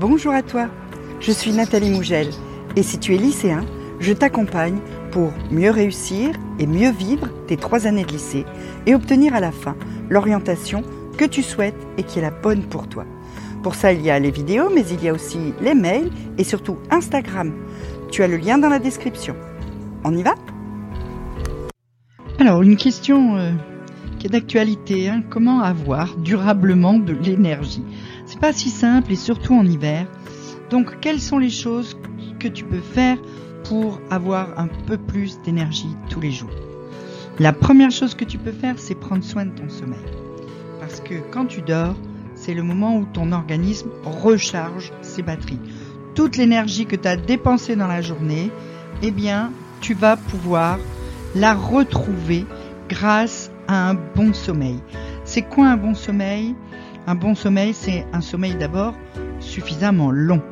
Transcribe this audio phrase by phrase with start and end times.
[0.00, 0.68] Bonjour à toi,
[1.18, 2.28] je suis Nathalie Mougel
[2.76, 3.64] et si tu es lycéen,
[3.98, 4.78] je t'accompagne
[5.10, 6.30] pour mieux réussir
[6.60, 8.46] et mieux vivre tes trois années de lycée
[8.86, 9.74] et obtenir à la fin
[10.08, 10.84] l'orientation
[11.16, 13.06] que tu souhaites et qui est la bonne pour toi.
[13.64, 16.44] Pour ça, il y a les vidéos, mais il y a aussi les mails et
[16.44, 17.52] surtout Instagram.
[18.12, 19.34] Tu as le lien dans la description.
[20.04, 20.36] On y va?
[22.38, 23.50] Alors, une question euh,
[24.20, 25.08] qui est d'actualité.
[25.08, 25.24] Hein.
[25.28, 27.82] Comment avoir durablement de l'énergie?
[28.38, 30.06] Pas si simple et surtout en hiver.
[30.70, 31.96] Donc, quelles sont les choses
[32.38, 33.18] que tu peux faire
[33.64, 36.50] pour avoir un peu plus d'énergie tous les jours?
[37.38, 39.98] La première chose que tu peux faire, c'est prendre soin de ton sommeil.
[40.80, 41.96] Parce que quand tu dors,
[42.34, 45.60] c'est le moment où ton organisme recharge ses batteries.
[46.14, 48.50] Toute l'énergie que tu as dépensée dans la journée,
[49.02, 50.78] eh bien, tu vas pouvoir
[51.34, 52.44] la retrouver
[52.88, 54.80] grâce à un bon sommeil.
[55.24, 56.54] C'est quoi un bon sommeil?
[57.08, 58.92] Un bon sommeil, c'est un sommeil d'abord
[59.40, 60.42] suffisamment long.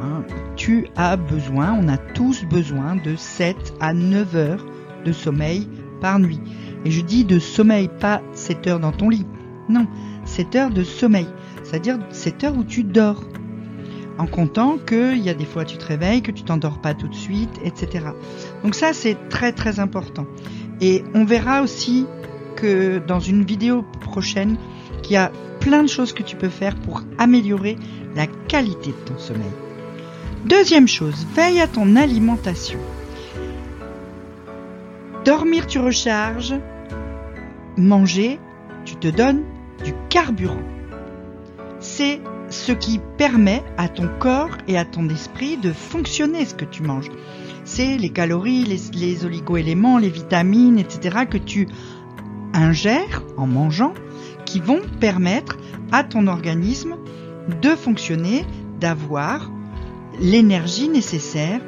[0.00, 0.24] Hein.
[0.56, 4.66] tu as besoin, on a tous besoin de 7 à 9 heures
[5.04, 5.68] de sommeil
[6.00, 6.40] par nuit.
[6.86, 9.26] Et je dis de sommeil, pas 7 heures dans ton lit.
[9.68, 9.86] Non,
[10.24, 11.26] 7 heures de sommeil,
[11.64, 13.22] c'est-à-dire 7 heures où tu dors.
[14.16, 17.08] En comptant qu'il y a des fois tu te réveilles, que tu t'endors pas tout
[17.08, 18.06] de suite, etc.
[18.64, 20.24] Donc ça c'est très très important.
[20.80, 22.06] Et on verra aussi
[22.56, 24.56] que dans une vidéo prochaine
[25.02, 25.30] qu'il y a
[25.60, 27.76] plein de choses que tu peux faire pour améliorer
[28.16, 29.52] la qualité de ton sommeil.
[30.46, 32.78] Deuxième chose, veille à ton alimentation.
[35.24, 36.54] Dormir, tu recharges.
[37.76, 38.38] Manger,
[38.84, 39.44] tu te donnes
[39.84, 40.62] du carburant.
[41.78, 46.64] C'est ce qui permet à ton corps et à ton esprit de fonctionner ce que
[46.64, 47.10] tu manges.
[47.64, 51.26] C'est les calories, les, les oligo-éléments, les vitamines, etc.
[51.30, 51.68] que tu
[52.52, 53.94] ingères en mangeant
[54.50, 55.56] qui vont permettre
[55.92, 56.96] à ton organisme
[57.62, 58.44] de fonctionner,
[58.80, 59.48] d'avoir
[60.20, 61.60] l'énergie nécessaire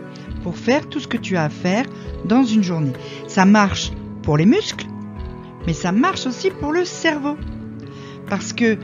[0.43, 1.85] pour faire tout ce que tu as à faire
[2.25, 2.93] dans une journée.
[3.29, 3.93] Ça marche
[4.25, 4.87] pour les muscles,
[5.65, 7.37] mais ça marche aussi pour le cerveau
[8.29, 8.77] parce que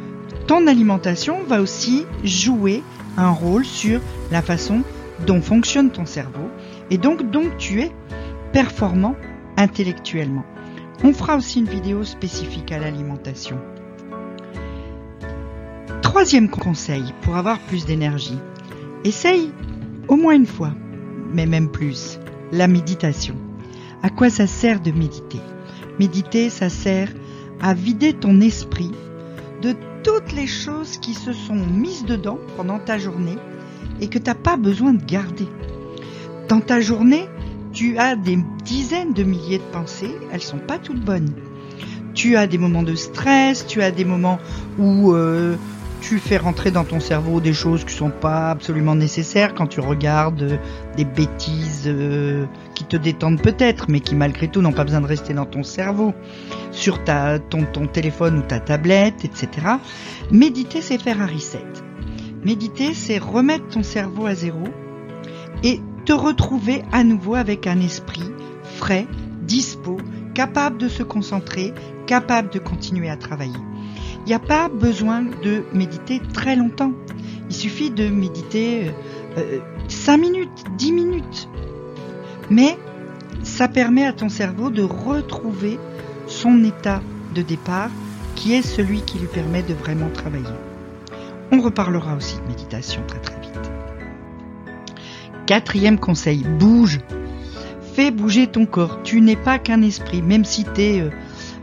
[0.46, 2.84] ton alimentation va aussi jouer
[3.16, 4.00] un rôle sur
[4.30, 4.82] la façon
[5.26, 6.48] dont fonctionne ton cerveau
[6.90, 7.90] et donc dont tu es
[8.52, 9.16] performant
[9.56, 10.44] intellectuellement.
[11.02, 13.58] On fera aussi une vidéo spécifique à l'alimentation.
[16.18, 18.40] Troisième conseil pour avoir plus d'énergie.
[19.04, 19.52] Essaye
[20.08, 20.72] au moins une fois,
[21.32, 22.18] mais même plus,
[22.50, 23.36] la méditation.
[24.02, 25.38] À quoi ça sert de méditer?
[26.00, 27.08] Méditer, ça sert
[27.60, 28.90] à vider ton esprit
[29.62, 33.38] de toutes les choses qui se sont mises dedans pendant ta journée
[34.00, 35.46] et que tu n'as pas besoin de garder.
[36.48, 37.28] Dans ta journée,
[37.72, 41.32] tu as des dizaines de milliers de pensées, elles sont pas toutes bonnes.
[42.14, 44.40] Tu as des moments de stress, tu as des moments
[44.80, 45.56] où euh,
[46.00, 49.80] tu fais rentrer dans ton cerveau des choses qui sont pas absolument nécessaires quand tu
[49.80, 50.58] regardes
[50.96, 55.06] des bêtises euh, qui te détendent peut-être, mais qui malgré tout n'ont pas besoin de
[55.06, 56.14] rester dans ton cerveau,
[56.70, 59.48] sur ta, ton, ton téléphone ou ta tablette, etc.
[60.30, 61.64] Méditer, c'est faire un reset.
[62.44, 64.64] Méditer, c'est remettre ton cerveau à zéro
[65.64, 68.30] et te retrouver à nouveau avec un esprit
[68.62, 69.06] frais,
[69.42, 69.98] dispo,
[70.34, 71.74] capable de se concentrer,
[72.06, 73.58] capable de continuer à travailler.
[74.26, 76.92] Il n'y a pas besoin de méditer très longtemps.
[77.48, 78.90] Il suffit de méditer
[79.38, 79.58] euh,
[79.88, 81.48] 5 minutes, 10 minutes.
[82.50, 82.76] Mais
[83.42, 85.78] ça permet à ton cerveau de retrouver
[86.26, 87.00] son état
[87.34, 87.90] de départ
[88.34, 90.46] qui est celui qui lui permet de vraiment travailler.
[91.50, 93.70] On reparlera aussi de méditation très très vite.
[95.46, 97.00] Quatrième conseil, bouge.
[97.94, 99.02] Fais bouger ton corps.
[99.02, 101.10] Tu n'es pas qu'un esprit, même si tu es euh,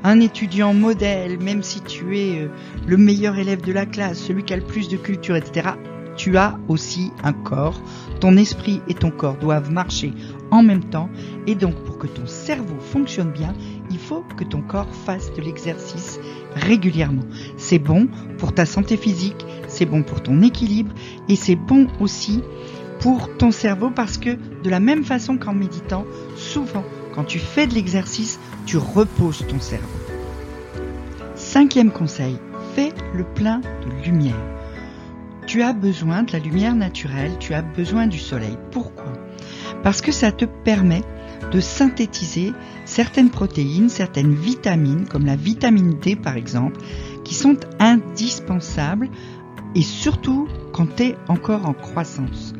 [0.05, 2.49] un étudiant modèle, même si tu es euh,
[2.85, 5.69] le meilleur élève de la classe, celui qui a le plus de culture, etc.
[6.16, 7.81] Tu as aussi un corps.
[8.19, 10.13] Ton esprit et ton corps doivent marcher
[10.51, 11.09] en même temps.
[11.47, 13.53] Et donc, pour que ton cerveau fonctionne bien,
[13.89, 16.19] il faut que ton corps fasse de l'exercice
[16.53, 17.25] régulièrement.
[17.57, 18.07] C'est bon
[18.38, 20.94] pour ta santé physique, c'est bon pour ton équilibre
[21.27, 22.44] et c'est bon aussi
[23.00, 26.85] pour ton cerveau parce que de la même façon qu'en méditant, souvent
[27.15, 29.88] quand tu fais de l'exercice, tu reposes ton cerveau.
[31.35, 32.38] Cinquième conseil,
[32.75, 34.35] fais le plein de lumière.
[35.47, 38.57] Tu as besoin de la lumière naturelle, tu as besoin du soleil.
[38.71, 39.13] Pourquoi?
[39.83, 41.03] Parce que ça te permet
[41.51, 42.53] de synthétiser
[42.85, 46.79] certaines protéines, certaines vitamines, comme la vitamine D par exemple,
[47.23, 49.09] qui sont indispensables
[49.75, 52.53] et surtout quand tu es encore en croissance.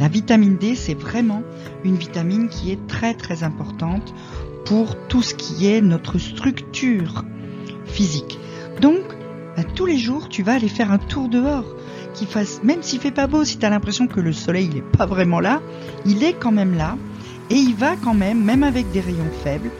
[0.00, 1.42] La vitamine D, c'est vraiment
[1.84, 4.14] une vitamine qui est très très importante
[4.64, 7.24] pour tout ce qui est notre structure
[7.84, 8.38] physique.
[8.80, 9.02] Donc,
[9.56, 11.76] bah, tous les jours, tu vas aller faire un tour dehors.
[12.28, 15.06] Fasse, même s'il fait pas beau, si tu as l'impression que le soleil n'est pas
[15.06, 15.62] vraiment là,
[16.04, 16.96] il est quand même là.
[17.48, 19.70] Et il va quand même, même avec des rayons faibles,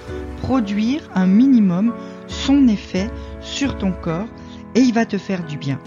[0.43, 1.93] produire un minimum
[2.27, 4.27] son effet sur ton corps
[4.75, 5.79] et il va te faire du bien.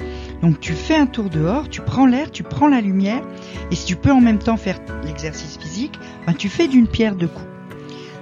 [0.43, 3.21] Donc tu fais un tour dehors, tu prends l'air, tu prends la lumière
[3.71, 5.97] et si tu peux en même temps faire l'exercice physique,
[6.27, 7.47] ben tu fais d'une pierre deux coups.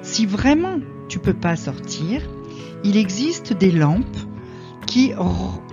[0.04, 0.78] Si vraiment
[1.08, 2.22] tu peux pas sortir,
[2.84, 4.06] il existe des lampes
[4.86, 5.14] qui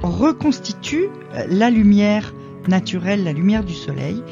[0.02, 2.32] reconstituent euh, la lumière
[2.66, 4.22] naturelle, la lumière du soleil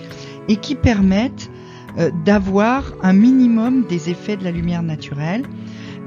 [0.49, 1.51] et qui permettent
[1.99, 5.43] euh, d'avoir un minimum des effets de la lumière naturelle.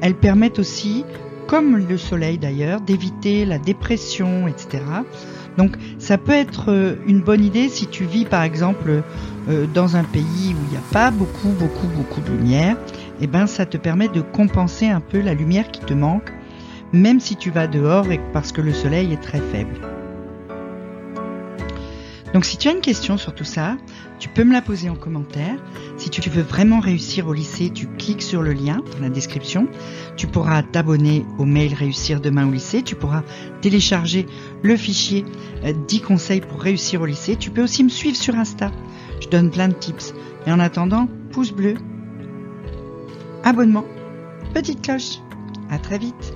[0.02, 1.06] Elles permettent aussi
[1.46, 4.84] comme le soleil d'ailleurs, d'éviter la dépression, etc.
[5.60, 9.04] Donc ça peut être euh, une bonne idée si tu vis par exemple
[9.50, 12.78] euh, dans un pays où il n'y a pas beaucoup, beaucoup, beaucoup de lumière.
[13.20, 16.32] Et eh ben ça te permet de compenser un peu la lumière qui te manque,
[16.94, 19.76] même si tu vas dehors et parce que le soleil est très faible.
[22.34, 23.78] Donc si tu as une question sur tout ça,
[24.20, 25.56] tu peux me la poser en commentaire.
[25.98, 29.68] Si tu veux vraiment réussir au lycée, tu cliques sur le lien dans la description.
[30.16, 32.84] Tu pourras t'abonner au mail Réussir demain au lycée.
[32.84, 33.24] Tu pourras
[33.62, 34.28] télécharger
[34.62, 35.26] le fichier
[35.64, 37.36] 10 euh, conseils pour réussir au lycée.
[37.36, 38.72] Tu peux aussi me suivre sur Insta.
[39.22, 40.14] Je donne plein de tips.
[40.46, 41.76] Et en attendant, pouce bleu,
[43.44, 43.86] abonnement,
[44.54, 45.20] petite cloche.
[45.70, 46.34] À très vite.